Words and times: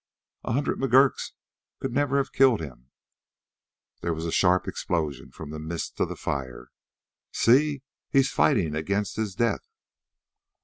"A 0.43 0.53
hundred 0.53 0.79
McGurks 0.79 1.33
could 1.79 1.93
never 1.93 2.17
have 2.17 2.31
killed 2.33 2.59
him!" 2.59 2.89
There 4.01 4.15
was 4.15 4.25
a 4.25 4.31
sharp 4.31 4.67
explosion 4.67 5.29
from 5.29 5.51
the 5.51 5.59
midst 5.59 5.99
of 5.99 6.09
the 6.09 6.15
fire. 6.15 6.69
"See! 7.31 7.83
He's 8.09 8.31
fighting 8.31 8.73
against 8.75 9.15
his 9.15 9.35
death!" 9.35 9.69